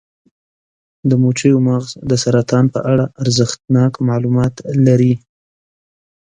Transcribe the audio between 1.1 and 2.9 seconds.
مچیو مغز د سرطان په